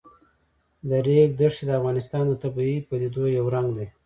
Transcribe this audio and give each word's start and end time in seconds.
د 0.89 0.91
ریګ 1.05 1.29
دښتې 1.39 1.63
د 1.67 1.71
افغانستان 1.79 2.23
د 2.27 2.33
طبیعي 2.43 2.77
پدیدو 2.89 3.23
یو 3.37 3.45
رنګ 3.55 3.67
دی. 3.77 3.87